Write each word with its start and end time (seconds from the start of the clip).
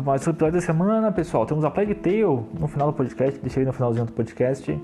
um 0.00 0.14
episódio 0.14 0.52
da 0.52 0.60
semana, 0.60 1.12
pessoal. 1.12 1.44
Temos 1.44 1.64
a 1.64 1.70
Plague 1.70 1.94
Tale 1.94 2.46
no 2.58 2.66
final 2.66 2.90
do 2.90 2.96
podcast, 2.96 3.38
deixei 3.40 3.62
no 3.62 3.74
finalzinho 3.74 4.06
do 4.06 4.12
podcast. 4.12 4.80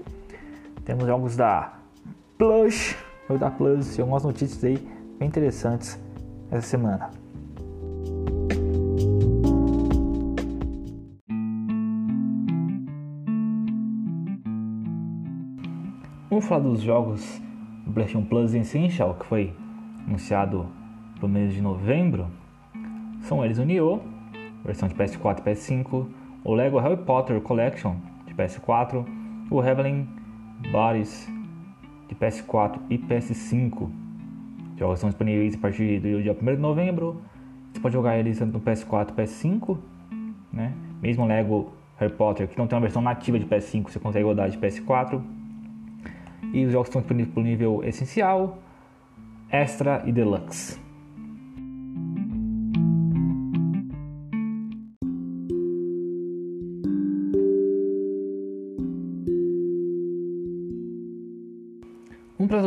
Temos 0.85 1.07
jogos 1.07 1.35
da 1.35 1.79
Plus, 2.37 2.95
jogo 3.27 3.41
da 3.41 3.51
Plus 3.51 3.97
e 3.97 4.03
algumas 4.03 4.23
notícias 4.23 4.63
aí 4.63 4.77
bem 5.19 5.29
interessantes 5.29 5.99
essa 6.51 6.67
semana. 6.67 7.11
Vamos 16.29 16.45
falar 16.45 16.61
dos 16.61 16.83
jogos 16.83 17.41
do 17.87 17.93
PlayStation 17.93 18.27
Plus 18.27 18.53
Essential 18.53 19.15
que 19.15 19.25
foi 19.25 19.55
anunciado 20.07 20.67
no 21.19 21.29
mês 21.29 21.55
de 21.55 21.63
novembro. 21.63 22.27
São 23.23 23.43
eles 23.43 23.59
o 23.59 23.65
Nioh, 23.65 24.03
versão 24.65 24.89
de 24.89 24.95
PS4 24.95 25.39
e 25.39 25.43
PS5, 25.43 26.07
o 26.45 26.55
Lego 26.55 26.79
Harry 26.79 26.97
Potter 26.97 27.41
Collection 27.41 27.97
de 28.27 28.35
PS4, 28.35 29.05
o 29.51 29.63
Heavenly 29.63 30.07
Bodies 30.71 31.29
de 32.09 32.15
PS4 32.15 32.81
e 32.91 32.99
PS5. 32.99 33.91
Jogos 34.77 35.01
são 35.01 35.09
disponíveis 35.09 35.55
a 35.55 35.59
partir 35.59 36.01
do 36.01 36.23
dia 36.23 36.37
1 36.41 36.45
de 36.55 36.57
novembro. 36.57 37.21
Você 37.73 37.81
pode 37.81 37.93
jogar 37.93 38.19
eles 38.19 38.39
tanto 38.39 38.53
no 38.53 38.61
PS4 38.61 39.11
e 39.11 39.13
PS5, 39.13 39.79
né? 40.53 40.73
Mesmo 41.03 41.27
Lego 41.27 41.73
Harry 41.99 42.13
Potter, 42.13 42.49
que 42.49 42.57
não 42.57 42.67
tem 42.67 42.77
uma 42.77 42.83
versão 42.83 43.03
nativa 43.03 43.39
de 43.39 43.47
PS5, 43.47 43.91
você 43.91 43.99
consegue 43.99 44.25
rodar 44.25 44.49
de 44.49 44.59
PS4. 44.59 45.21
E 46.53 46.65
os 46.65 46.73
jogos 46.73 46.89
estão 46.89 47.01
disponíveis 47.01 47.33
para 47.33 47.41
o 47.41 47.45
nível 47.45 47.85
essencial, 47.85 48.59
extra 49.51 50.03
e 50.07 50.13
deluxe. 50.13 50.88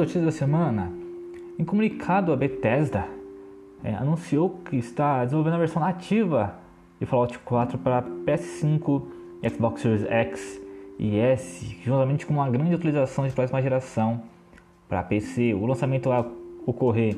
Notícias 0.01 0.25
da 0.25 0.31
semana. 0.31 0.91
Em 1.59 1.63
comunicado, 1.63 2.33
a 2.33 2.35
Bethesda 2.35 3.07
é, 3.83 3.93
anunciou 3.93 4.49
que 4.65 4.75
está 4.77 5.23
desenvolvendo 5.23 5.53
a 5.53 5.59
versão 5.59 5.79
nativa 5.79 6.55
de 6.99 7.05
Fallout 7.05 7.37
4 7.37 7.77
para 7.77 8.01
PS5, 8.01 9.03
Xbox 9.47 9.81
Series 9.81 10.03
X 10.05 10.61
e 10.97 11.19
S, 11.19 11.77
juntamente 11.83 12.25
com 12.25 12.33
uma 12.33 12.49
grande 12.49 12.73
utilização 12.73 13.27
de 13.27 13.33
próxima 13.33 13.61
geração 13.61 14.23
para 14.89 15.03
PC. 15.03 15.53
O 15.53 15.67
lançamento 15.67 16.09
vai 16.09 16.25
ocorrer 16.65 17.15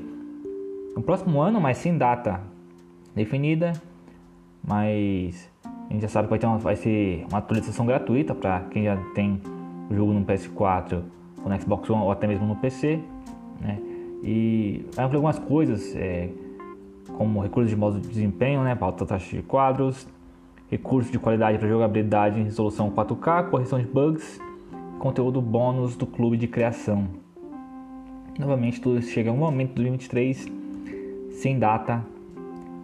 no 0.94 1.02
próximo 1.02 1.42
ano, 1.42 1.62
mas 1.62 1.78
sem 1.78 1.98
data 1.98 2.42
definida. 3.16 3.74
Mas 4.62 5.50
a 5.90 5.94
gente 5.94 6.02
já 6.02 6.10
sabe 6.10 6.28
que 6.28 6.32
vai, 6.32 6.40
ter 6.40 6.48
uma, 6.48 6.58
vai 6.58 6.76
ser 6.76 7.26
uma 7.30 7.38
atualização 7.38 7.86
gratuita 7.86 8.36
para 8.36 8.60
quem 8.72 8.84
já 8.84 8.98
tem 9.14 9.42
o 9.90 9.96
jogo 9.96 10.12
no 10.12 10.26
PS4 10.26 10.96
ou 10.96 11.04
no 11.46 11.62
Xbox 11.62 11.90
One 11.90 12.04
ou 12.04 12.12
até 12.12 12.28
mesmo 12.28 12.46
no 12.46 12.56
PC. 12.56 13.00
Né? 13.60 13.80
E 14.24 14.86
algumas 14.98 15.38
coisas, 15.40 15.96
é, 15.96 16.30
como 17.18 17.42
recursos 17.42 17.70
de 17.70 17.76
modo 17.76 18.00
de 18.00 18.08
desempenho, 18.08 18.64
né, 18.64 18.78
alta 18.80 19.06
taxa 19.06 19.36
de 19.36 19.44
quadros, 19.44 20.08
recursos 20.70 21.12
de 21.12 21.20
qualidade 21.20 21.58
para 21.58 21.68
jogabilidade 21.68 22.40
em 22.40 22.44
resolução 22.44 22.90
4K, 22.90 23.50
correção 23.50 23.80
de 23.80 23.86
bugs, 23.86 24.40
conteúdo 25.00 25.42
bônus 25.42 25.96
do 25.96 26.08
clube 26.08 26.38
de 26.38 26.48
criação. 26.48 27.08
Novamente, 28.40 28.82
tudo 28.82 29.02
chega 29.02 29.32
um 29.32 29.38
momento 29.38 29.70
de 29.70 29.76
2023 29.76 30.48
sem 31.32 31.60
data 31.60 32.04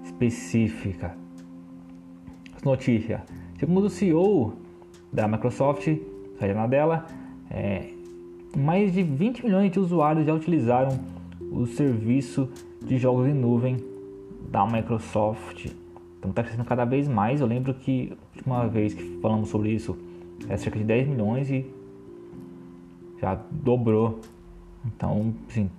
específica. 0.03 1.15
As 2.55 2.61
notícias. 2.63 3.21
Segundo 3.57 3.85
o 3.85 3.89
CEO 3.89 4.53
da 5.11 5.27
Microsoft, 5.27 5.87
na 6.55 6.67
dela, 6.67 7.05
é, 7.49 7.89
mais 8.58 8.93
de 8.93 9.04
20 9.04 9.45
milhões 9.45 9.71
de 9.71 9.80
usuários 9.80 10.26
já 10.26 10.33
utilizaram 10.33 10.99
o 11.52 11.65
serviço 11.65 12.49
de 12.82 12.98
jogos 12.98 13.27
em 13.27 13.33
nuvem 13.33 13.77
da 14.49 14.65
Microsoft. 14.65 15.67
Então 16.17 16.32
está 16.32 16.43
crescendo 16.43 16.65
cada 16.65 16.86
vez 16.86 17.08
mais. 17.08 17.42
Eu 17.42 17.48
lembro 17.48 17.73
que 17.73 18.11
a 18.11 18.38
última 18.38 18.67
vez 18.67 18.93
que 18.93 19.20
falamos 19.21 19.49
sobre 19.49 19.71
isso 19.71 19.98
é 20.48 20.58
cerca 20.58 20.77
de 20.77 20.86
10 20.86 21.08
milhões 21.08 21.49
e 21.49 21.65
já 23.21 23.39
dobrou. 23.52 24.20
Então, 24.86 25.33
assim, 25.48 25.70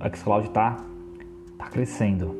a 0.00 0.08
xCloud 0.14 0.48
está 0.48 0.76
tá 1.58 1.66
crescendo. 1.66 2.34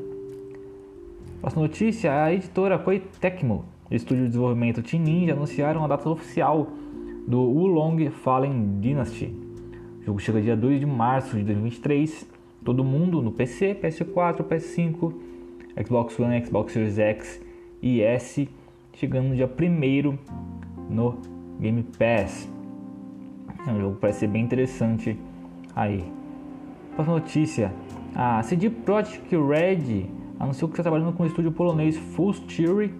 Próxima 1.39 1.63
notícia, 1.63 2.23
a 2.23 2.33
editora 2.33 2.79
Koei 2.79 3.01
Tecmo, 3.21 3.65
estúdio 3.91 4.23
de 4.23 4.29
desenvolvimento 4.29 4.81
Team 4.81 5.03
Ninja, 5.03 5.33
anunciaram 5.33 5.83
a 5.83 5.87
data 5.87 6.09
oficial 6.09 6.67
do 7.27 7.39
Wulong 7.39 8.09
Fallen 8.09 8.79
Dynasty. 8.79 9.46
Jogo 10.07 10.21
chega 10.21 10.39
dia 10.39 10.55
2 10.55 10.79
de 10.79 10.85
março 10.85 11.35
de 11.35 11.43
2023. 11.43 12.25
Todo 12.63 12.81
mundo 12.81 13.21
no 13.21 13.29
PC, 13.29 13.75
PS4, 13.75 14.41
PS5, 14.41 15.13
Xbox 15.85 16.17
One, 16.17 16.45
Xbox 16.45 16.71
Series 16.71 16.97
X 16.97 17.41
e 17.81 18.01
S, 18.01 18.47
chegando 18.93 19.27
no 19.27 19.35
dia 19.35 19.51
1 19.51 20.17
no 20.89 21.17
Game 21.59 21.83
Pass. 21.83 22.49
É 23.67 23.69
um 23.69 23.81
jogo 23.81 23.95
que 23.95 23.99
parece 23.99 24.19
ser 24.19 24.27
bem 24.27 24.45
interessante 24.45 25.19
aí. 25.75 26.05
Próxima 26.95 27.19
notícia: 27.19 27.73
a 28.15 28.41
CD 28.43 28.69
Projekt 28.69 29.35
Red 29.35 30.05
anunciou 30.39 30.69
que 30.69 30.75
está 30.75 30.83
trabalhando 30.83 31.11
com 31.17 31.23
o 31.23 31.25
estúdio 31.25 31.51
polonês 31.51 31.97
Full 31.97 32.33
Theory 32.47 32.93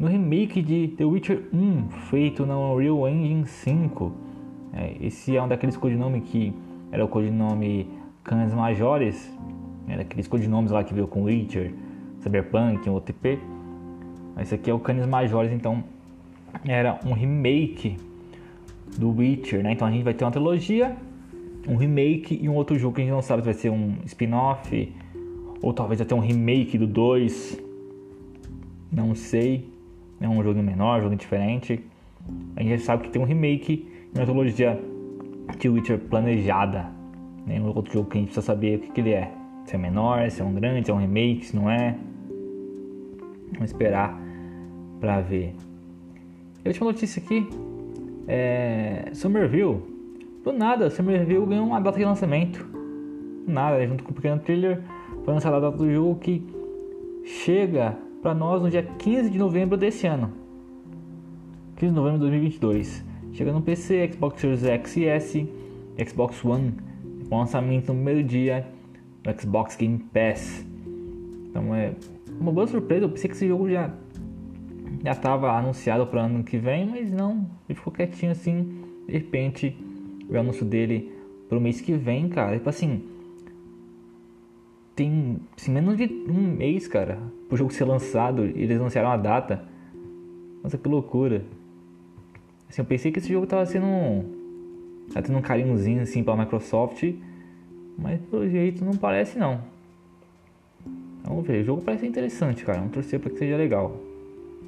no 0.00 0.08
remake 0.08 0.60
de 0.62 0.88
The 0.88 1.04
Witcher 1.04 1.44
1, 1.52 1.90
feito 2.10 2.44
na 2.44 2.58
Unreal 2.58 3.08
Engine 3.08 3.46
5. 3.46 4.33
É, 4.76 4.96
esse 5.00 5.36
é 5.36 5.42
um 5.42 5.46
daqueles 5.46 5.76
codinomes 5.76 6.22
que 6.24 6.52
era 6.90 7.04
o 7.04 7.08
codinome 7.08 7.88
Canas 8.24 8.52
Majores, 8.52 9.32
era 9.86 10.02
aqueles 10.02 10.26
codinomes 10.26 10.70
lá 10.70 10.82
que 10.82 10.92
veio 10.92 11.06
com 11.06 11.24
Witcher, 11.24 11.72
Cyberpunk, 12.20 12.88
OTP. 12.88 13.38
Esse 14.40 14.54
aqui 14.54 14.70
é 14.70 14.74
o 14.74 14.78
Canis 14.78 15.06
Majores, 15.06 15.52
então 15.52 15.84
era 16.64 16.98
um 17.04 17.12
remake 17.12 17.96
do 18.96 19.10
Witcher, 19.10 19.62
né? 19.62 19.72
Então 19.72 19.86
a 19.86 19.90
gente 19.90 20.02
vai 20.02 20.14
ter 20.14 20.24
uma 20.24 20.30
trilogia, 20.30 20.96
um 21.68 21.76
remake 21.76 22.38
e 22.40 22.48
um 22.48 22.54
outro 22.54 22.78
jogo 22.78 22.96
que 22.96 23.02
a 23.02 23.04
gente 23.04 23.12
não 23.12 23.22
sabe 23.22 23.42
se 23.42 23.46
vai 23.46 23.54
ser 23.54 23.70
um 23.70 23.96
spin-off 24.04 24.92
ou 25.62 25.72
talvez 25.72 26.00
até 26.00 26.14
um 26.14 26.20
remake 26.20 26.76
do 26.76 26.86
2. 26.86 27.60
Não 28.90 29.14
sei. 29.14 29.68
É 30.20 30.28
um 30.28 30.42
jogo 30.42 30.62
menor, 30.62 31.00
um 31.00 31.02
jogo 31.04 31.16
diferente. 31.16 31.84
A 32.56 32.62
gente 32.62 32.78
já 32.78 32.84
sabe 32.84 33.04
que 33.04 33.10
tem 33.10 33.20
um 33.20 33.24
remake 33.24 33.88
uma 34.14 34.24
trilogia 34.24 34.80
de 35.58 35.68
Witcher 35.68 35.98
planejada. 35.98 36.90
Né? 37.46 37.60
Um 37.60 37.66
outro 37.74 37.92
jogo 37.92 38.08
que 38.08 38.18
a 38.18 38.20
gente 38.20 38.28
precisa 38.28 38.46
saber 38.46 38.78
o 38.78 38.80
que, 38.80 38.92
que 38.92 39.00
ele 39.00 39.12
é. 39.12 39.32
Se 39.64 39.74
é 39.74 39.78
menor, 39.78 40.30
se 40.30 40.40
é 40.40 40.44
um 40.44 40.54
grande, 40.54 40.86
se 40.86 40.90
é 40.90 40.94
um 40.94 40.98
remake, 40.98 41.46
se 41.46 41.56
não 41.56 41.70
é. 41.70 41.96
Vamos 43.52 43.70
esperar 43.70 44.18
para 45.00 45.20
ver. 45.20 45.54
E 46.64 46.68
a 46.68 46.70
última 46.70 46.86
notícia 46.86 47.22
aqui 47.22 47.46
é 48.26 49.10
Somerville. 49.12 49.82
Do 50.44 50.52
nada, 50.52 50.90
Somerville 50.90 51.46
ganhou 51.46 51.66
uma 51.66 51.80
data 51.80 51.98
de 51.98 52.04
lançamento. 52.04 52.64
Do 53.46 53.52
nada, 53.52 53.86
junto 53.86 54.04
com 54.04 54.10
o 54.10 54.14
pequeno 54.14 54.40
trailer, 54.40 54.82
foi 55.24 55.34
lançada 55.34 55.56
a 55.56 55.60
data 55.60 55.76
do 55.76 55.90
jogo 55.90 56.18
que 56.20 56.44
chega 57.24 57.96
para 58.22 58.34
nós 58.34 58.62
no 58.62 58.70
dia 58.70 58.82
15 58.82 59.30
de 59.30 59.38
novembro 59.38 59.76
desse 59.76 60.06
ano. 60.06 60.32
15 61.76 61.92
de 61.92 61.96
novembro 61.96 62.18
de 62.18 62.30
2022. 62.30 63.13
Chega 63.34 63.52
no 63.52 63.60
PC, 63.60 64.12
Xbox 64.12 64.40
Series 64.40 64.64
X 64.64 64.96
e 64.96 65.04
S, 65.06 65.48
Xbox 66.08 66.44
One, 66.44 66.72
com 67.28 67.38
lançamento 67.40 67.88
no 67.88 67.94
primeiro 67.94 68.22
dia 68.22 68.64
no 69.26 69.40
Xbox 69.40 69.74
Game 69.76 69.98
Pass. 69.98 70.64
Então 71.50 71.74
é 71.74 71.94
uma 72.40 72.52
boa 72.52 72.66
surpresa. 72.66 73.06
Eu 73.06 73.08
pensei 73.08 73.28
que 73.28 73.34
esse 73.34 73.48
jogo 73.48 73.68
já 73.68 73.92
já 75.02 75.10
estava 75.10 75.50
anunciado 75.52 76.06
para 76.06 76.22
ano 76.22 76.44
que 76.44 76.56
vem, 76.56 76.86
mas 76.86 77.10
não, 77.10 77.46
ele 77.68 77.76
ficou 77.76 77.92
quietinho 77.92 78.30
assim. 78.30 78.82
De 79.06 79.12
repente, 79.12 79.76
o 80.28 80.38
anúncio 80.38 80.64
dele 80.64 81.12
para 81.48 81.58
o 81.58 81.60
mês 81.60 81.80
que 81.80 81.92
vem, 81.92 82.28
cara. 82.28 82.56
Tipo 82.56 82.70
assim, 82.70 83.02
tem 84.94 85.38
assim, 85.56 85.72
menos 85.72 85.96
de 85.96 86.04
um 86.28 86.40
mês, 86.56 86.86
cara, 86.86 87.18
pro 87.48 87.56
jogo 87.56 87.72
ser 87.72 87.84
lançado 87.84 88.46
e 88.46 88.62
eles 88.62 88.78
anunciaram 88.78 89.10
a 89.10 89.16
data. 89.16 89.64
Nossa, 90.62 90.78
que 90.78 90.88
loucura. 90.88 91.44
Assim, 92.68 92.82
eu 92.82 92.84
pensei 92.84 93.12
que 93.12 93.18
esse 93.18 93.28
jogo 93.28 93.46
tava 93.46 93.64
sendo 93.66 93.86
um. 93.86 95.06
Tá 95.12 95.22
tendo 95.22 95.38
um 95.38 95.42
carinhozinho 95.42 96.02
assim 96.02 96.22
pra 96.22 96.36
Microsoft. 96.36 97.04
Mas 97.96 98.20
pelo 98.22 98.48
jeito 98.48 98.84
não 98.84 98.96
parece 98.96 99.38
não. 99.38 99.60
Vamos 101.22 101.46
ver, 101.46 101.62
o 101.62 101.64
jogo 101.64 101.82
parece 101.82 102.06
interessante, 102.06 102.64
cara. 102.64 102.78
Vamos 102.78 102.92
torcer 102.92 103.20
para 103.20 103.30
que 103.30 103.38
seja 103.38 103.56
legal. 103.56 103.96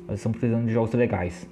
Nós 0.06 0.18
estamos 0.18 0.38
precisando 0.38 0.66
de 0.66 0.72
jogos 0.72 0.92
legais. 0.94 1.48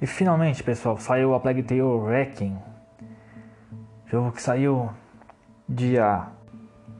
E 0.00 0.06
finalmente, 0.06 0.62
pessoal, 0.62 0.98
saiu 0.98 1.34
a 1.34 1.40
Plague 1.40 1.62
Tale 1.62 1.80
Wrecking. 1.80 2.56
Jogo 4.06 4.30
que 4.30 4.42
saiu 4.42 4.90
dia 5.68 6.28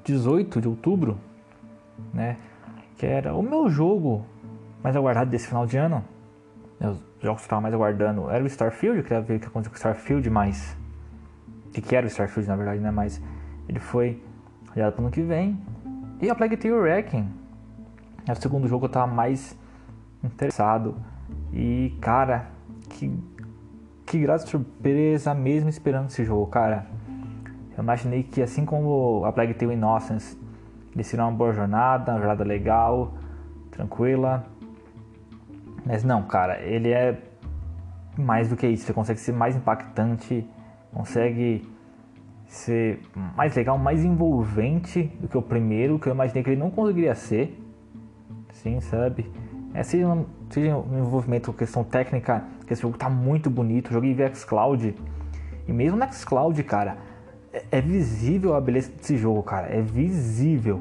18 0.05 0.61
de 0.61 0.69
outubro, 0.69 1.19
né? 2.13 2.37
Que 2.97 3.07
era 3.07 3.35
o 3.35 3.43
meu 3.43 3.69
jogo 3.69 4.25
mais 4.83 4.97
aguardado 4.97 5.31
desse 5.31 5.49
final 5.49 5.67
de 5.67 5.77
ano. 5.77 6.05
Os 6.81 6.87
jogos 6.87 7.03
que 7.21 7.27
eu 7.27 7.33
estava 7.35 7.61
mais 7.61 7.75
aguardando 7.75 8.31
era 8.31 8.43
o 8.43 8.47
Starfield, 8.47 8.99
eu 8.99 9.05
queria 9.05 9.21
ver 9.21 9.37
o 9.37 9.41
que 9.41 9.47
aconteceu 9.47 9.71
com 9.71 9.75
o 9.75 9.79
Starfield, 9.79 10.29
mas. 10.31 10.77
O 11.67 11.71
que, 11.71 11.81
que 11.81 11.95
era 11.95 12.07
o 12.07 12.09
Starfield 12.09 12.49
na 12.49 12.57
verdade, 12.57 12.81
né? 12.81 12.91
Mas 12.91 13.21
ele 13.69 13.81
foi 13.81 14.23
adiado 14.71 14.93
para 14.93 15.03
o 15.03 15.05
ano 15.07 15.13
que 15.13 15.23
vem. 15.23 15.59
E 16.21 16.31
a 16.31 16.35
Plague 16.35 16.57
Tale 16.57 16.75
Wrecking. 16.75 17.29
É 18.27 18.33
o 18.33 18.37
segundo 18.37 18.67
jogo 18.67 18.81
que 18.81 18.85
eu 18.87 19.01
estava 19.01 19.07
mais 19.07 19.57
interessado. 20.23 20.97
E 21.53 21.97
cara, 22.01 22.47
que, 22.89 23.13
que 24.05 24.19
grata 24.19 24.47
surpresa 24.47 25.35
mesmo 25.35 25.69
esperando 25.69 26.09
esse 26.09 26.25
jogo, 26.25 26.47
cara. 26.47 26.87
Eu 27.77 27.83
imaginei 27.83 28.23
que 28.23 28.43
assim 28.43 28.65
como 28.65 29.25
a 29.25 29.33
Plague 29.33 29.55
Tale 29.55 29.75
Innocence, 29.75 30.37
ele 30.95 31.05
seria 31.05 31.25
uma 31.27 31.33
boa 31.33 31.53
jornada, 31.53 32.13
uma 32.13 32.19
jornada 32.19 32.43
legal, 32.43 33.13
tranquila. 33.71 34.47
Mas 35.85 36.03
não, 36.03 36.23
cara, 36.23 36.61
ele 36.63 36.91
é 36.91 37.21
mais 38.17 38.49
do 38.49 38.57
que 38.57 38.67
isso. 38.67 38.87
Você 38.87 38.93
consegue 38.93 39.21
ser 39.21 39.33
mais 39.33 39.55
impactante, 39.55 40.49
consegue 40.93 41.69
ser 42.47 43.01
mais 43.37 43.55
legal, 43.55 43.77
mais 43.77 44.05
envolvente 44.05 45.03
do 45.21 45.29
que 45.29 45.37
o 45.37 45.43
primeiro, 45.43 45.99
que 45.99 46.09
eu 46.09 46.15
imaginei 46.15 46.43
que 46.43 46.51
ele 46.51 46.61
não 46.61 46.71
conseguiria 46.71 47.15
ser. 47.15 47.63
Sim, 48.53 48.81
sabe? 48.81 49.31
É, 49.75 49.83
seja, 49.83 50.09
um, 50.09 50.25
seja 50.49 50.77
um 50.77 50.99
envolvimento 50.99 51.53
com 51.53 51.59
questão 51.59 51.85
técnica, 51.85 52.45
que 52.67 52.73
esse 52.73 52.81
jogo 52.81 52.97
tá 52.97 53.11
muito 53.11 53.51
bonito. 53.51 53.93
Joguei 53.93 54.15
via 54.15 54.35
Xcloud. 54.35 54.95
E 55.69 55.73
mesmo 55.73 55.99
no 55.99 56.13
Xcloud, 56.13 56.63
cara, 56.63 56.97
é, 57.71 57.81
visível 57.81 58.55
a 58.55 58.61
beleza 58.61 58.91
desse 58.91 59.17
jogo, 59.17 59.43
cara. 59.43 59.69
É 59.69 59.81
visível. 59.81 60.81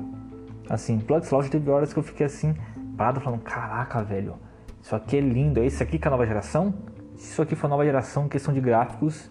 Assim, 0.69 0.97
Blood 0.97 1.27
Cloud 1.27 1.49
teve 1.49 1.69
horas 1.69 1.93
que 1.93 1.99
eu 1.99 2.03
fiquei 2.03 2.25
assim, 2.25 2.55
parado 2.97 3.19
falando, 3.19 3.41
caraca, 3.41 4.03
velho, 4.03 4.35
isso 4.81 4.95
aqui 4.95 5.17
é 5.17 5.21
lindo. 5.21 5.59
É 5.59 5.65
isso 5.65 5.81
aqui 5.81 5.97
que 5.97 6.07
é 6.07 6.09
a 6.09 6.11
nova 6.11 6.25
geração? 6.25 6.73
Isso 7.17 7.41
aqui 7.41 7.55
foi 7.55 7.67
a 7.67 7.71
nova 7.71 7.85
geração 7.85 8.27
questão 8.27 8.53
de 8.53 8.61
gráficos. 8.61 9.29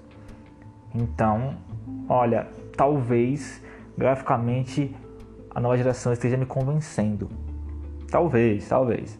Então, 0.94 1.56
olha, 2.08 2.46
talvez 2.76 3.62
graficamente 3.96 4.94
a 5.55 5.61
nova 5.61 5.76
geração 5.76 6.12
esteja 6.12 6.37
me 6.37 6.46
convencendo. 6.46 7.29
Talvez, 8.11 8.69
talvez. 8.69 9.19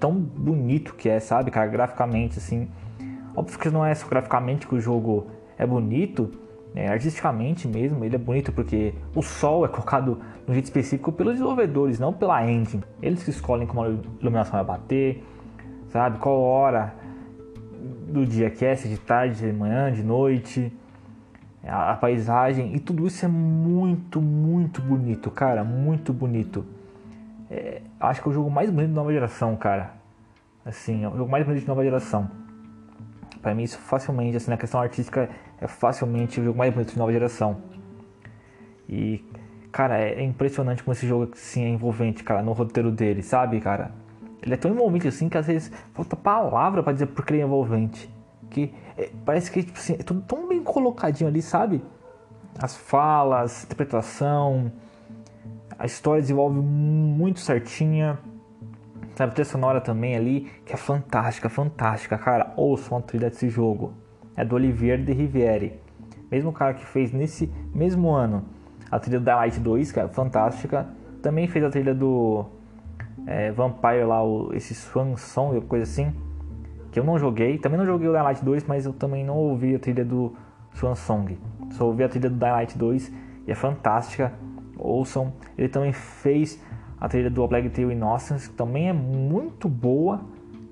Tão 0.00 0.12
bonito 0.14 0.94
que 0.94 1.08
é, 1.08 1.20
sabe, 1.20 1.50
cara, 1.50 1.66
graficamente 1.66 2.38
assim. 2.38 2.68
Óbvio 3.36 3.58
que 3.58 3.70
não 3.70 3.84
é 3.84 3.94
só 3.94 4.06
graficamente 4.06 4.66
que 4.66 4.74
o 4.74 4.80
jogo 4.80 5.26
é 5.58 5.66
bonito, 5.66 6.30
é, 6.74 6.88
artisticamente 6.88 7.68
mesmo, 7.68 8.04
ele 8.04 8.16
é 8.16 8.18
bonito 8.18 8.50
porque 8.52 8.94
o 9.14 9.22
sol 9.22 9.64
é 9.64 9.68
colocado 9.68 10.20
de 10.44 10.50
um 10.50 10.54
jeito 10.54 10.64
específico 10.64 11.12
pelos 11.12 11.34
desenvolvedores, 11.34 12.00
não 12.00 12.12
pela 12.12 12.44
engine. 12.50 12.82
Eles 13.00 13.22
que 13.22 13.30
escolhem 13.30 13.66
como 13.66 13.84
a 13.84 13.88
iluminação 14.20 14.52
vai 14.54 14.64
bater, 14.64 15.24
sabe? 15.88 16.18
Qual 16.18 16.40
hora 16.40 16.92
do 18.08 18.26
dia 18.26 18.50
que 18.50 18.64
é, 18.64 18.74
se 18.74 18.88
de 18.88 18.98
tarde, 18.98 19.46
de 19.46 19.52
manhã, 19.52 19.92
de 19.92 20.02
noite, 20.02 20.72
a, 21.64 21.94
paisagem 21.94 22.74
e 22.74 22.80
tudo 22.80 23.06
isso 23.06 23.24
é 23.24 23.28
muito, 23.28 24.20
muito 24.20 24.82
bonito, 24.82 25.30
cara, 25.30 25.62
muito 25.62 26.12
bonito. 26.12 26.64
É, 27.48 27.82
acho 28.00 28.20
que 28.20 28.28
é 28.28 28.30
o 28.30 28.34
jogo 28.34 28.50
mais 28.50 28.68
bonito 28.68 28.90
da 28.90 28.96
nova 28.96 29.12
geração, 29.12 29.54
cara. 29.56 29.92
Assim, 30.64 31.04
é 31.04 31.08
o 31.08 31.16
jogo 31.16 31.30
mais 31.30 31.44
bonito 31.44 31.62
de 31.62 31.68
nova 31.68 31.84
geração. 31.84 32.28
Para 33.44 33.54
mim 33.54 33.64
isso 33.64 33.76
facilmente, 33.76 34.38
assim, 34.38 34.50
na 34.50 34.56
questão 34.56 34.80
artística 34.80 35.28
é 35.60 35.68
facilmente 35.68 36.40
o 36.40 36.44
jogo 36.44 36.56
mais 36.56 36.72
bonito 36.72 36.92
de 36.92 36.98
nova 36.98 37.12
geração. 37.12 37.58
E, 38.88 39.22
cara, 39.70 39.98
é, 40.00 40.22
impressionante 40.22 40.82
como 40.82 40.94
esse 40.94 41.06
jogo 41.06 41.28
assim, 41.30 41.62
é 41.62 41.68
envolvente, 41.68 42.24
cara, 42.24 42.42
no 42.42 42.54
roteiro 42.54 42.90
dele, 42.90 43.22
sabe, 43.22 43.60
cara? 43.60 43.92
Ele 44.42 44.54
é 44.54 44.56
tão 44.56 44.70
envolvente 44.70 45.06
assim 45.06 45.28
que 45.28 45.36
às 45.36 45.46
vezes 45.46 45.70
falta 45.92 46.16
palavra 46.16 46.82
para 46.82 46.94
dizer 46.94 47.08
porque 47.08 47.34
ele 47.34 47.42
é 47.42 47.44
envolvente. 47.44 48.08
Que 48.50 48.72
é, 48.96 49.10
parece 49.26 49.50
que 49.50 49.62
tipo 49.62 49.78
assim, 49.78 49.92
é 49.92 50.02
tudo 50.02 50.22
tão 50.22 50.48
bem 50.48 50.62
colocadinho 50.62 51.28
ali, 51.28 51.42
sabe? 51.42 51.84
As 52.58 52.74
falas, 52.74 53.64
interpretação, 53.64 54.72
a 55.78 55.84
história 55.84 56.22
desenvolve 56.22 56.58
muito 56.60 57.40
certinha. 57.40 58.18
Sabe, 59.14 59.30
a 59.30 59.34
trilha 59.34 59.44
sonora 59.44 59.80
também 59.80 60.16
ali, 60.16 60.50
que 60.64 60.72
é 60.72 60.76
fantástica, 60.76 61.48
fantástica, 61.48 62.18
cara. 62.18 62.52
Ouçam 62.56 62.98
a 62.98 63.00
trilha 63.00 63.30
desse 63.30 63.48
jogo 63.48 63.94
é 64.36 64.44
do 64.44 64.54
Olivier 64.54 64.98
de 65.02 65.12
Riviere. 65.12 65.80
Mesmo 66.30 66.52
cara 66.52 66.74
que 66.74 66.84
fez 66.84 67.12
nesse 67.12 67.52
mesmo 67.74 68.10
ano 68.10 68.44
a 68.90 68.98
trilha 68.98 69.20
do 69.20 69.26
Light 69.26 69.58
2, 69.58 69.92
que 69.92 70.00
é 70.00 70.08
fantástica. 70.08 70.88
Também 71.22 71.46
fez 71.46 71.64
a 71.64 71.70
trilha 71.70 71.94
do 71.94 72.44
é, 73.26 73.50
Vampire 73.52 74.04
lá, 74.04 74.22
o, 74.22 74.52
esse 74.52 74.74
Swan 74.74 75.16
Song, 75.16 75.60
coisa 75.62 75.84
assim. 75.84 76.12
Que 76.90 77.00
eu 77.00 77.04
não 77.04 77.18
joguei. 77.18 77.58
Também 77.58 77.78
não 77.78 77.86
joguei 77.86 78.08
o 78.08 78.12
Light 78.12 78.44
2, 78.44 78.64
mas 78.64 78.86
eu 78.86 78.92
também 78.92 79.24
não 79.24 79.36
ouvi 79.36 79.74
a 79.74 79.78
trilha 79.78 80.04
do 80.04 80.34
Swan 80.72 80.94
Song. 80.94 81.38
Só 81.70 81.86
ouvi 81.86 82.04
a 82.04 82.08
trilha 82.08 82.30
do 82.30 82.40
Light 82.40 82.76
2 82.76 83.12
e 83.46 83.52
é 83.52 83.54
fantástica. 83.54 84.32
Ouçam. 84.76 85.32
Ele 85.56 85.68
também 85.68 85.92
fez 85.92 86.60
a 87.04 87.08
trilha 87.08 87.28
do 87.28 87.44
A 87.44 87.48
Plague 87.48 87.68
Tale 87.68 87.92
Innocence, 87.92 88.50
também 88.52 88.88
é 88.88 88.92
muito 88.94 89.68
boa. 89.68 90.22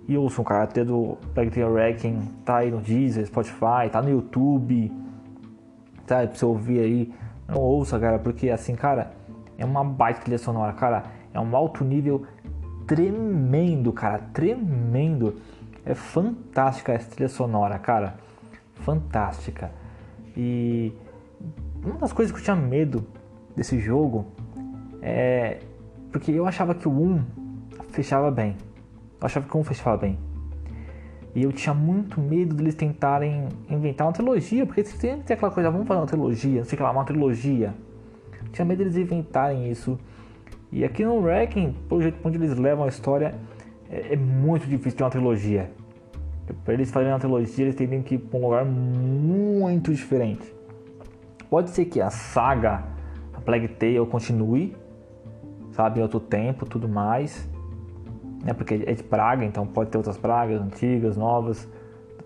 E 0.08 0.16
ouçam, 0.16 0.42
cara, 0.42 0.64
até 0.64 0.82
do 0.82 1.18
Plague 1.34 1.50
Tale 1.50 1.66
Wrecking 1.66 2.20
tá 2.42 2.56
aí 2.56 2.70
no 2.70 2.80
Deezer, 2.80 3.26
Spotify, 3.26 3.90
tá 3.90 4.00
no 4.00 4.08
YouTube, 4.08 4.90
tá? 6.06 6.26
Pra 6.26 6.34
você 6.34 6.44
ouvir 6.46 6.78
aí. 6.80 7.12
Não 7.46 7.58
ouça, 7.58 8.00
cara, 8.00 8.18
porque 8.18 8.48
assim, 8.48 8.74
cara, 8.74 9.12
é 9.58 9.64
uma 9.66 9.84
baita 9.84 10.22
trilha 10.22 10.38
sonora, 10.38 10.72
cara. 10.72 11.02
É 11.34 11.38
um 11.38 11.54
alto 11.54 11.84
nível 11.84 12.24
tremendo, 12.86 13.92
cara, 13.92 14.20
tremendo. 14.32 15.36
É 15.84 15.94
fantástica 15.94 16.94
essa 16.94 17.10
trilha 17.10 17.28
sonora, 17.28 17.78
cara. 17.78 18.14
Fantástica. 18.76 19.70
E 20.34 20.94
uma 21.84 21.98
das 21.98 22.10
coisas 22.10 22.32
que 22.32 22.40
eu 22.40 22.42
tinha 22.42 22.56
medo 22.56 23.06
desse 23.54 23.78
jogo 23.78 24.24
é 25.02 25.58
porque 26.12 26.30
eu 26.30 26.46
achava 26.46 26.74
que 26.74 26.86
o 26.86 26.92
1 26.92 27.24
fechava 27.88 28.30
bem. 28.30 28.56
Eu 29.18 29.26
achava 29.26 29.48
que 29.48 29.56
um 29.56 29.64
fechava 29.64 29.96
bem. 29.96 30.18
E 31.34 31.42
eu 31.42 31.50
tinha 31.50 31.74
muito 31.74 32.20
medo 32.20 32.54
deles 32.54 32.74
tentarem 32.74 33.48
inventar 33.70 34.06
uma 34.06 34.12
trilogia, 34.12 34.66
porque 34.66 34.84
sempre 34.84 35.24
tem 35.24 35.34
aquela 35.34 35.50
coisa, 35.50 35.70
vamos 35.70 35.88
fazer 35.88 36.00
uma 36.00 36.06
trilogia, 36.06 36.58
não 36.58 36.64
sei 36.64 36.74
o 36.74 36.76
que 36.76 36.82
lá, 36.82 36.90
uma 36.90 37.04
trilogia. 37.04 37.74
Eu 38.44 38.52
tinha 38.52 38.64
medo 38.66 38.78
deles 38.78 38.96
inventarem 38.96 39.70
isso. 39.70 39.98
E 40.70 40.84
aqui 40.84 41.04
no 41.04 41.16
Wrecking, 41.20 41.74
pelo 41.88 42.02
jeito 42.02 42.18
onde 42.22 42.36
eles 42.36 42.56
levam 42.58 42.84
a 42.84 42.88
história, 42.88 43.34
é, 43.90 44.12
é 44.12 44.16
muito 44.16 44.66
difícil 44.66 44.98
ter 44.98 45.04
uma 45.04 45.10
trilogia. 45.10 45.70
Para 46.64 46.74
eles 46.74 46.90
fazerem 46.90 47.14
uma 47.14 47.20
trilogia, 47.20 47.64
eles 47.64 47.74
teriam 47.74 48.02
que 48.02 48.16
ir 48.16 48.18
para 48.18 48.38
um 48.38 48.42
lugar 48.42 48.64
muito 48.66 49.90
diferente. 49.90 50.52
Pode 51.48 51.70
ser 51.70 51.86
que 51.86 52.00
a 52.00 52.10
saga, 52.10 52.84
a 53.32 53.40
Plague 53.40 53.68
Tale, 53.68 54.04
continue, 54.06 54.74
sabe, 55.72 56.00
outro 56.00 56.20
tempo, 56.20 56.64
tudo 56.64 56.88
mais 56.88 57.48
né? 58.42 58.52
Porque 58.52 58.82
é 58.86 58.92
de 58.92 59.02
praga, 59.02 59.44
então 59.44 59.66
pode 59.66 59.90
ter 59.90 59.96
outras 59.96 60.18
pragas 60.18 60.60
antigas, 60.60 61.16
novas, 61.16 61.68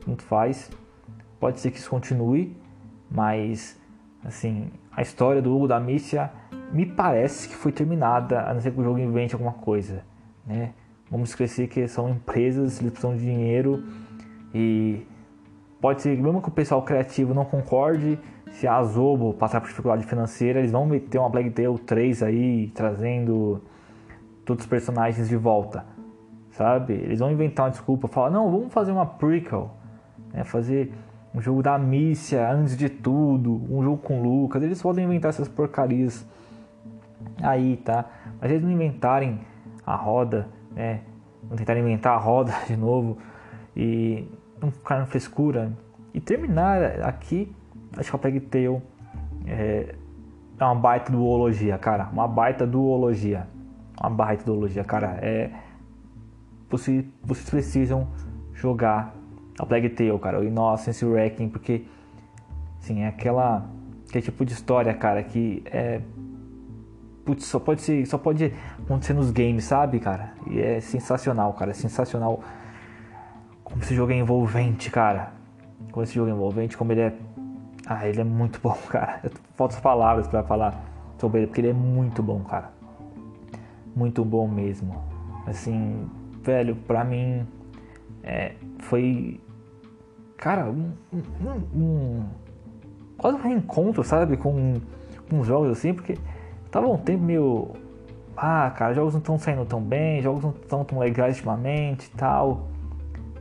tanto 0.04 0.22
faz. 0.22 0.70
Pode 1.38 1.60
ser 1.60 1.70
que 1.70 1.78
isso 1.78 1.90
continue, 1.90 2.56
mas 3.10 3.78
assim, 4.24 4.70
a 4.90 5.02
história 5.02 5.42
do 5.42 5.54
Hugo 5.54 5.68
da 5.68 5.78
Mícia 5.78 6.30
me 6.72 6.86
parece 6.86 7.48
que 7.48 7.54
foi 7.54 7.70
terminada, 7.70 8.40
a 8.40 8.54
não 8.54 8.60
ser 8.60 8.72
que 8.72 8.80
o 8.80 8.84
jogo 8.84 8.98
invente 8.98 9.34
alguma 9.34 9.52
coisa, 9.52 10.02
né? 10.44 10.72
Vamos 11.08 11.28
esquecer 11.28 11.68
que 11.68 11.86
são 11.86 12.08
empresas, 12.08 12.80
eles 12.80 12.90
precisam 12.90 13.16
de 13.16 13.22
dinheiro 13.22 13.84
e 14.52 15.06
pode 15.80 16.02
ser 16.02 16.20
mesmo 16.20 16.42
que 16.42 16.48
o 16.48 16.52
pessoal 16.52 16.82
criativo 16.82 17.32
não 17.32 17.44
concorde, 17.44 18.18
se 18.50 18.66
a 18.66 18.76
Azobo 18.76 19.34
passar 19.34 19.60
por 19.60 19.68
dificuldade 19.68 20.04
financeira, 20.06 20.60
eles 20.60 20.72
vão 20.72 20.86
meter 20.86 21.18
uma 21.18 21.28
Black 21.28 21.50
Tale 21.50 21.78
3 21.78 22.22
aí, 22.22 22.72
trazendo 22.74 23.62
todos 24.44 24.64
os 24.64 24.70
personagens 24.70 25.28
de 25.28 25.36
volta 25.36 25.96
sabe? 26.56 26.94
Eles 26.94 27.18
vão 27.18 27.30
inventar 27.30 27.66
uma 27.66 27.70
desculpa, 27.70 28.08
falar, 28.08 28.30
não, 28.30 28.50
vamos 28.50 28.72
fazer 28.72 28.90
uma 28.90 29.04
prequel, 29.04 29.70
né? 30.32 30.42
fazer 30.42 30.92
um 31.34 31.40
jogo 31.40 31.62
da 31.62 31.78
Mícia 31.78 32.50
antes 32.50 32.76
de 32.76 32.88
tudo, 32.88 33.62
um 33.70 33.82
jogo 33.82 33.98
com 33.98 34.22
Lucas, 34.22 34.62
eles 34.62 34.80
podem 34.80 35.04
inventar 35.04 35.28
essas 35.28 35.48
porcarias 35.48 36.26
aí, 37.42 37.76
tá? 37.76 38.06
Mas 38.40 38.50
eles 38.50 38.62
não 38.62 38.70
inventarem 38.70 39.40
a 39.84 39.94
roda, 39.94 40.48
né? 40.74 41.00
Não 41.48 41.56
tentarem 41.56 41.82
inventar 41.82 42.14
a 42.14 42.18
roda 42.18 42.52
de 42.66 42.76
novo 42.76 43.18
e 43.76 44.26
não 44.58 44.70
ficar 44.70 44.98
na 44.98 45.06
frescura. 45.06 45.70
E 46.14 46.20
terminar 46.20 47.02
aqui, 47.02 47.54
acho 47.96 48.10
que 48.10 48.16
a 48.16 48.18
Plague 48.18 48.48
é, 49.46 49.94
é 50.58 50.64
uma 50.64 50.74
baita 50.74 51.12
duologia, 51.12 51.78
cara. 51.78 52.08
Uma 52.12 52.26
baita 52.26 52.66
duologia. 52.66 53.46
Uma 54.00 54.10
baita 54.10 54.44
duologia, 54.44 54.84
cara. 54.84 55.18
É 55.22 55.50
você, 56.68 57.04
vocês 57.22 57.48
precisam 57.48 58.08
jogar 58.52 59.14
a 59.58 59.64
Plague 59.64 59.88
Tale, 59.90 60.18
cara, 60.18 60.40
o 60.40 60.44
o 60.44 61.10
Wrecking, 61.10 61.48
porque, 61.48 61.84
sim, 62.80 63.02
é 63.02 63.08
aquela 63.08 63.66
que 64.10 64.20
tipo 64.20 64.44
de 64.44 64.52
história, 64.52 64.92
cara, 64.94 65.22
que 65.22 65.62
é 65.66 66.00
putz, 67.24 67.44
só 67.46 67.58
pode 67.58 67.82
ser, 67.82 68.06
só 68.06 68.16
pode 68.16 68.52
acontecer 68.78 69.12
nos 69.12 69.30
games, 69.30 69.64
sabe, 69.64 69.98
cara? 69.98 70.32
E 70.48 70.60
é 70.60 70.80
sensacional, 70.80 71.52
cara, 71.54 71.72
é 71.72 71.74
sensacional 71.74 72.40
como 73.64 73.82
esse 73.82 73.94
jogo 73.94 74.12
é 74.12 74.16
envolvente, 74.16 74.90
cara. 74.90 75.32
Como 75.90 76.04
esse 76.04 76.14
jogo 76.14 76.30
é 76.30 76.32
envolvente, 76.32 76.76
como 76.76 76.92
ele 76.92 77.00
é 77.00 77.12
ah, 77.86 78.06
ele 78.06 78.20
é 78.20 78.24
muito 78.24 78.60
bom, 78.60 78.76
cara. 78.90 79.22
Faltam 79.54 79.80
palavras 79.80 80.26
para 80.26 80.42
falar 80.42 80.74
sobre 81.18 81.40
ele, 81.40 81.46
porque 81.46 81.60
ele 81.60 81.70
é 81.70 81.72
muito 81.72 82.22
bom, 82.22 82.40
cara. 82.40 82.72
Muito 83.94 84.24
bom 84.24 84.48
mesmo. 84.48 85.02
Assim, 85.46 86.10
velho, 86.42 86.74
pra 86.74 87.04
mim 87.04 87.46
é, 88.22 88.54
foi. 88.80 89.40
Cara, 90.36 90.68
um, 90.68 90.92
um, 91.12 91.80
um, 91.80 92.24
Quase 93.16 93.38
um 93.38 93.40
reencontro, 93.40 94.04
sabe? 94.04 94.36
Com 94.36 94.74
uns 95.32 95.46
jogos 95.46 95.70
assim, 95.70 95.94
porque 95.94 96.18
tava 96.70 96.88
um 96.88 96.98
tempo 96.98 97.22
meio. 97.22 97.70
Ah, 98.36 98.70
cara, 98.76 98.92
jogos 98.92 99.14
não 99.14 99.20
estão 99.20 99.38
saindo 99.38 99.64
tão 99.64 99.80
bem, 99.80 100.20
jogos 100.20 100.42
não 100.42 100.50
estão 100.50 100.84
tão 100.84 100.98
legais 100.98 101.36
ultimamente 101.36 102.06
e 102.06 102.10
tal. 102.10 102.68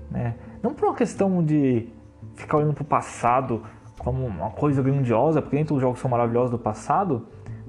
Né? 0.10 0.36
Não 0.64 0.74
por 0.74 0.86
uma 0.86 0.96
questão 0.96 1.44
de 1.44 1.90
ficar 2.36 2.58
olhando 2.58 2.74
pro 2.74 2.86
passado 2.86 3.64
como 4.06 4.24
uma 4.24 4.52
coisa 4.52 4.84
grandiosa, 4.84 5.42
porque 5.42 5.56
nem 5.56 5.66
todos 5.66 5.80
os 5.80 5.82
jogos 5.82 6.00
são 6.00 6.10
maravilhosos 6.12 6.52
do 6.52 6.60
passado, 6.60 7.26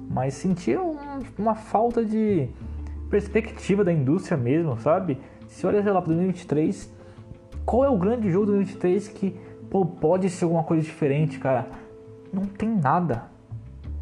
mas 0.07 0.35
sentia 0.35 0.79
uma 1.35 1.55
falta 1.55 2.05
de 2.05 2.47
perspectiva 3.09 3.83
da 3.83 3.91
indústria 3.91 4.37
mesmo, 4.37 4.79
sabe? 4.79 5.19
Se 5.47 5.65
olha, 5.65 5.81
sei 5.81 5.91
lá, 5.91 5.99
para 5.99 6.13
2023, 6.13 6.93
qual 7.65 7.83
é 7.83 7.89
o 7.89 7.97
grande 7.97 8.29
jogo 8.29 8.45
do 8.45 8.51
2023 8.51 9.07
que 9.07 9.35
pô, 9.67 9.83
pode 9.83 10.29
ser 10.29 10.43
alguma 10.43 10.63
coisa 10.63 10.83
diferente, 10.83 11.39
cara? 11.39 11.65
Não 12.31 12.45
tem 12.45 12.69
nada, 12.69 13.23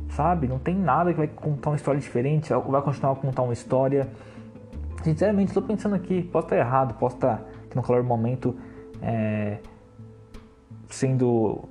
sabe? 0.10 0.46
Não 0.46 0.60
tem 0.60 0.76
nada 0.76 1.14
que 1.14 1.18
vai 1.18 1.30
contar 1.30 1.70
uma 1.70 1.78
história 1.78 2.02
diferente, 2.02 2.52
vai 2.52 2.82
continuar 2.82 3.14
a 3.14 3.16
contar 3.16 3.44
uma 3.44 3.54
história. 3.54 4.10
Sinceramente, 5.04 5.50
estou 5.52 5.64
pensando 5.64 5.96
aqui, 5.96 6.22
posso 6.22 6.48
estar 6.48 6.58
errado, 6.58 6.96
posso 6.96 7.16
estar 7.16 7.42
no 7.74 7.82
calor 7.82 8.02
do 8.02 8.08
momento 8.10 8.56
é, 9.02 9.60
sendo 10.90 11.70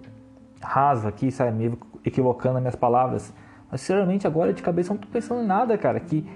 raso 0.65 1.07
aqui, 1.07 1.31
sabe? 1.31 1.53
Me 1.53 1.79
equivocando 2.05 2.55
nas 2.55 2.63
minhas 2.63 2.77
palavras. 2.77 3.33
Mas 3.71 3.81
sinceramente 3.81 4.27
agora 4.27 4.53
de 4.53 4.63
cabeça 4.63 4.93
não 4.93 5.01
tô 5.01 5.09
pensando 5.09 5.43
em 5.43 5.47
nada, 5.47 5.77
cara, 5.77 6.01
que 6.01 6.27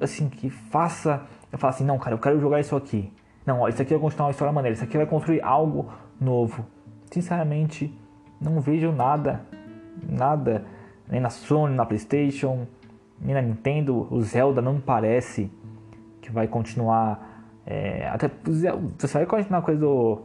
assim, 0.00 0.28
que 0.28 0.50
faça. 0.50 1.22
Eu 1.50 1.58
falo 1.58 1.72
assim, 1.72 1.84
não, 1.84 1.98
cara, 1.98 2.14
eu 2.14 2.18
quero 2.18 2.40
jogar 2.40 2.60
isso 2.60 2.76
aqui. 2.76 3.12
Não, 3.46 3.60
ó, 3.60 3.68
isso 3.68 3.80
aqui 3.80 3.92
vai 3.92 4.00
construir 4.00 4.26
uma 4.26 4.30
história 4.30 4.52
maneira, 4.52 4.74
isso 4.74 4.84
aqui 4.84 4.96
vai 4.96 5.06
construir 5.06 5.42
algo 5.42 5.90
novo. 6.20 6.66
Sinceramente, 7.10 7.96
não 8.40 8.60
vejo 8.60 8.92
nada, 8.92 9.40
nada, 10.06 10.64
nem 11.08 11.20
na 11.20 11.30
Sony, 11.30 11.74
na 11.74 11.86
Playstation, 11.86 12.66
nem 13.20 13.34
na 13.34 13.40
Nintendo. 13.40 14.06
O 14.10 14.20
Zelda 14.20 14.60
não 14.60 14.78
parece 14.78 15.50
que 16.20 16.30
vai 16.30 16.46
continuar. 16.46 17.26
É, 17.66 18.08
até 18.08 18.30
você 18.98 19.18
vai 19.18 19.26
continuar 19.26 19.58
a 19.60 19.62
coisa 19.62 19.80
do, 19.80 20.22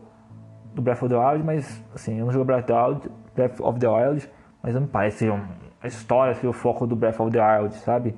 do 0.76 0.82
Breath 0.82 1.04
of 1.04 1.10
the 1.10 1.18
Wild, 1.18 1.44
mas 1.44 1.84
assim, 1.96 2.20
eu 2.20 2.26
não 2.26 2.34
jogo 2.34 2.46
Breath 2.46 2.64
of 2.64 2.68
the 2.68 2.74
Wild, 2.74 3.10
Breath 3.36 3.60
of 3.60 3.80
the 3.80 3.88
Wild, 3.88 4.30
mas 4.62 4.74
não 4.74 4.82
me 4.82 4.88
parece 4.88 5.20
ser 5.20 5.32
um, 5.32 5.42
a 5.82 5.88
história 5.88 6.34
ser 6.36 6.48
o 6.48 6.54
foco 6.54 6.88
do 6.88 6.96
Breath 6.96 7.20
of 7.20 7.32
the 7.32 7.40
Wild, 7.40 7.76
sabe? 7.76 8.16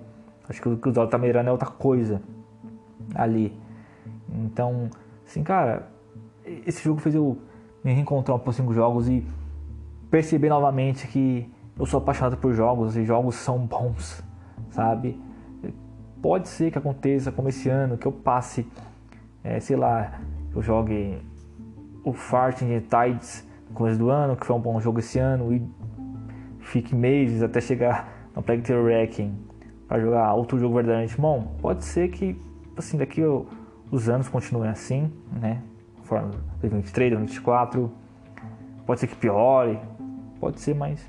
Acho 0.48 0.62
que 0.62 0.70
o 0.70 0.78
que 0.78 0.90
o 0.90 0.94
Zelda 0.94 1.10
tá 1.10 1.18
mirando 1.18 1.48
é 1.48 1.52
outra 1.52 1.70
coisa 1.70 2.22
ali. 3.16 3.58
Então, 4.30 4.90
assim, 5.26 5.44
cara, 5.44 5.88
esse 6.46 6.84
jogo 6.84 7.00
fez 7.00 7.16
eu 7.16 7.38
me 7.84 7.94
reencontrar 7.94 8.38
por 8.40 8.54
cinco 8.54 8.74
jogos 8.74 9.08
e 9.10 9.26
perceber 10.10 10.50
novamente 10.50 11.08
que 11.08 11.52
eu 11.78 11.86
sou 11.86 12.00
apaixonado 12.00 12.38
por 12.38 12.54
jogos 12.54 12.96
e 12.96 13.04
jogos 13.04 13.36
são 13.36 13.60
bons, 13.60 14.24
sabe? 14.70 15.20
Pode 16.22 16.48
ser 16.48 16.72
que 16.72 16.78
aconteça 16.78 17.32
como 17.32 17.50
esse 17.50 17.70
ano, 17.70 17.98
que 17.98 18.06
eu 18.06 18.12
passe, 18.12 18.68
é, 19.44 19.60
sei 19.60 19.76
lá, 19.76 20.20
eu 20.56 20.62
jogue 20.62 21.18
o 22.04 22.14
Farting 22.14 22.80
Tides 22.80 23.48
começo 23.76 24.00
do 24.00 24.10
ano, 24.10 24.36
que 24.36 24.46
foi 24.46 24.56
um 24.56 24.60
bom 24.60 24.80
jogo 24.80 25.00
esse 25.00 25.20
ano, 25.20 25.54
e 25.54 25.62
fique 26.60 26.96
meses 26.96 27.44
até 27.44 27.62
chegar 27.62 28.30
no 28.36 28.42
Plague 28.42 28.64
Tale 28.64 28.80
Wrecking 28.80 29.38
para 29.88 30.00
jogar 30.00 30.34
outro 30.34 30.58
jogo 30.58 30.76
verdadeiramente 30.76 31.20
bom, 31.20 31.56
pode 31.62 31.86
ser 31.86 32.10
que 32.10 32.40
assim 32.76 32.98
daqui 32.98 33.22
os 33.92 34.10
anos 34.10 34.28
continuem 34.28 34.70
assim, 34.70 35.12
né? 35.32 35.62
Forma 36.04 36.32
2023, 36.62 37.12
2024, 37.12 37.92
pode 38.86 39.00
ser 39.00 39.08
que 39.08 39.16
piore, 39.16 39.80
pode 40.40 40.60
ser, 40.60 40.76
mas 40.76 41.08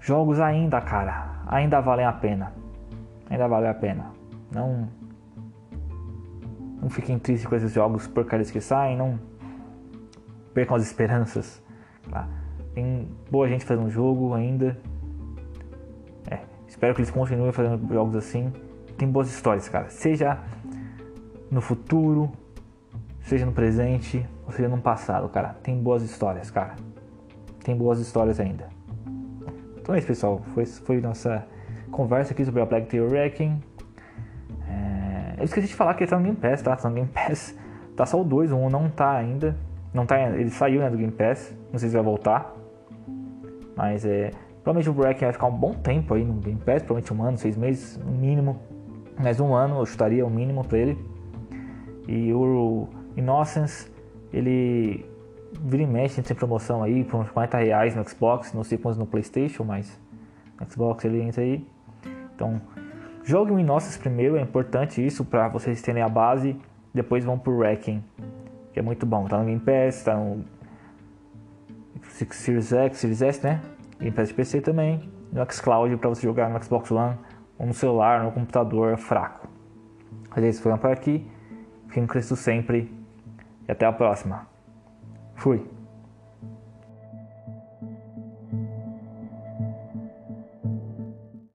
jogos 0.00 0.40
ainda, 0.40 0.80
cara, 0.80 1.42
ainda 1.46 1.80
valem 1.80 2.04
a 2.04 2.12
pena, 2.12 2.52
ainda 3.30 3.48
vale 3.48 3.68
a 3.68 3.74
pena. 3.74 4.10
Não, 4.52 4.88
não 6.80 6.90
fiquem 6.90 7.18
tristes 7.18 7.48
com 7.48 7.54
esses 7.54 7.72
jogos 7.72 8.06
porcarias 8.06 8.50
que 8.50 8.60
saem, 8.60 8.96
não 8.96 9.18
percam 10.52 10.76
as 10.76 10.82
esperanças. 10.82 11.61
Tem 12.74 13.08
boa 13.30 13.48
gente 13.48 13.64
fazendo 13.64 13.90
jogo 13.90 14.32
ainda. 14.34 14.78
É, 16.30 16.40
espero 16.66 16.94
que 16.94 17.00
eles 17.00 17.10
continuem 17.10 17.52
fazendo 17.52 17.92
jogos 17.92 18.16
assim. 18.16 18.52
Tem 18.96 19.08
boas 19.08 19.28
histórias, 19.28 19.68
cara. 19.68 19.88
Seja 19.90 20.38
no 21.50 21.60
futuro, 21.60 22.32
seja 23.20 23.44
no 23.44 23.52
presente, 23.52 24.26
ou 24.46 24.52
seja 24.52 24.68
no 24.68 24.78
passado, 24.78 25.28
cara. 25.28 25.50
Tem 25.62 25.76
boas 25.80 26.02
histórias, 26.02 26.50
cara. 26.50 26.76
Tem 27.62 27.76
boas 27.76 27.98
histórias 27.98 28.40
ainda. 28.40 28.68
Então 29.76 29.94
é 29.94 29.98
isso, 29.98 30.06
pessoal. 30.06 30.40
Foi, 30.54 30.64
foi 30.64 31.00
nossa 31.00 31.46
conversa 31.90 32.32
aqui 32.32 32.44
sobre 32.44 32.62
a 32.62 32.66
Black 32.66 32.88
Tail 32.88 33.08
Wrecking. 33.08 33.62
É, 34.66 35.34
eu 35.38 35.44
esqueci 35.44 35.68
de 35.68 35.74
falar 35.74 35.94
que 35.94 36.04
ele 36.04 36.10
tá 36.10 36.18
no 36.18 36.24
Game 36.24 36.36
Pass, 36.36 36.62
tá? 36.62 36.74
Tá 36.74 36.88
no 36.88 36.94
Game 36.94 37.08
Pass. 37.08 37.54
Tá 37.96 38.06
só 38.06 38.20
o 38.20 38.24
2, 38.24 38.52
o 38.52 38.56
1 38.56 38.70
não 38.70 38.88
tá 38.88 39.12
ainda. 39.12 39.56
Não 39.92 40.06
tá, 40.06 40.18
ele 40.20 40.50
saiu 40.50 40.80
né, 40.80 40.88
do 40.88 40.96
Game 40.96 41.12
Pass, 41.12 41.54
não 41.70 41.78
sei 41.78 41.88
se 41.88 41.94
vai 41.94 42.04
voltar. 42.04 42.54
Mas 43.76 44.04
é. 44.04 44.30
Provavelmente 44.62 44.90
o 44.90 44.92
Breaking 44.92 45.24
vai 45.24 45.32
ficar 45.32 45.46
um 45.46 45.56
bom 45.56 45.72
tempo 45.72 46.14
aí 46.14 46.24
no 46.24 46.34
Game 46.34 46.58
Pass, 46.60 46.82
provavelmente 46.82 47.12
um 47.12 47.22
ano, 47.22 47.36
seis 47.36 47.56
meses, 47.56 47.98
no 47.98 48.12
mínimo. 48.12 48.60
Mais 49.18 49.40
um 49.40 49.52
ano 49.54 49.80
eu 49.80 49.86
chutaria 49.86 50.24
o 50.24 50.30
mínimo 50.30 50.64
pra 50.64 50.78
ele. 50.78 50.96
E 52.06 52.32
o 52.32 52.86
Innocence, 53.16 53.90
ele 54.32 55.04
vira 55.60 55.82
e 55.82 55.86
mexe, 55.86 56.22
tem 56.22 56.36
promoção 56.36 56.82
aí, 56.82 57.02
por 57.02 57.20
uns 57.20 57.30
40 57.30 57.58
reais 57.58 57.96
no 57.96 58.08
Xbox, 58.08 58.52
não 58.52 58.62
sei 58.62 58.78
quantos 58.78 58.98
no 58.98 59.06
Playstation, 59.06 59.64
mas 59.64 60.00
no 60.60 60.70
Xbox 60.70 61.04
ele 61.04 61.20
entra 61.20 61.42
aí. 61.42 61.66
Então, 62.34 62.60
jogue 63.24 63.50
o 63.50 63.58
Innocence 63.58 63.98
primeiro, 63.98 64.36
é 64.36 64.40
importante 64.40 65.04
isso 65.04 65.24
para 65.24 65.48
vocês 65.48 65.82
terem 65.82 66.02
a 66.02 66.08
base, 66.08 66.56
depois 66.94 67.24
vão 67.24 67.36
pro 67.36 67.58
Wrecking 67.58 68.02
que 68.72 68.78
é 68.78 68.82
muito 68.82 69.06
bom. 69.06 69.26
Tá 69.26 69.38
no 69.38 69.44
Game 69.44 69.60
Pass, 69.60 70.02
tá 70.04 70.16
no 70.16 70.44
Series 72.30 72.72
X, 72.72 72.98
Series 72.98 73.22
S, 73.22 73.44
né? 73.44 73.60
Game 73.98 74.14
Pass 74.14 74.28
de 74.28 74.34
PC 74.34 74.60
também. 74.60 75.10
No 75.32 75.44
xCloud 75.50 75.96
para 75.96 76.08
você 76.08 76.22
jogar 76.22 76.50
no 76.50 76.62
Xbox 76.62 76.90
One 76.90 77.16
ou 77.58 77.66
no 77.66 77.74
celular, 77.74 78.22
no 78.22 78.32
computador 78.32 78.96
fraco. 78.98 79.48
Mas 80.30 80.44
é 80.44 80.48
isso, 80.48 80.62
foi 80.62 80.76
por 80.76 80.90
aqui. 80.90 81.26
Fiquem 81.88 82.04
com 82.04 82.08
Cristo 82.08 82.36
sempre. 82.36 82.92
E 83.68 83.72
até 83.72 83.86
a 83.86 83.92
próxima. 83.92 84.46
Fui. 85.34 85.64